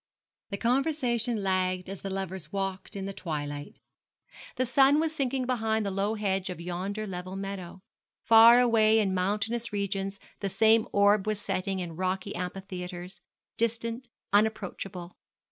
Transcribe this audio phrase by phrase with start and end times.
[0.49, 3.77] The conversation flagged as the lovers walked in the twilight.
[4.55, 7.83] The sun was sinking behind the low hedge of yonder level meadow.
[8.23, 13.21] Far away in mountainous regions the same orb was setting in rocky amphitheatres,
[13.57, 15.15] distant, unapproachable.